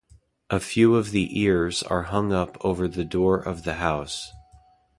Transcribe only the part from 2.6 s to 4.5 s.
over the door of the house.